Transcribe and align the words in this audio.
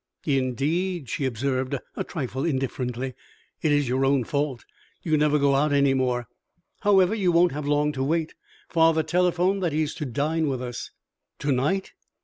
"Indeed!" 0.25 1.09
she 1.09 1.25
observed, 1.25 1.77
a 1.95 2.03
trifle 2.03 2.43
indifferently. 2.43 3.13
"It 3.61 3.71
is 3.71 3.87
your 3.87 4.03
own 4.03 4.23
fault. 4.23 4.65
You 5.03 5.15
never 5.15 5.37
go 5.37 5.53
out 5.53 5.71
any 5.71 5.93
more. 5.93 6.27
However, 6.79 7.13
you 7.13 7.31
won't 7.31 7.51
have 7.51 7.67
long 7.67 7.91
to 7.91 8.03
wait. 8.03 8.33
Father 8.67 9.03
telephoned 9.03 9.61
that 9.61 9.73
he 9.73 9.83
is 9.83 9.93
to 9.93 10.05
dine 10.07 10.47
with 10.47 10.59
us." 10.63 10.89
"To 11.41 11.51
night?" 11.51 11.91